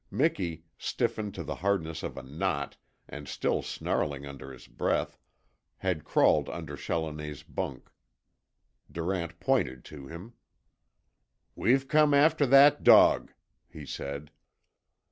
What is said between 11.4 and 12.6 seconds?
"We've come after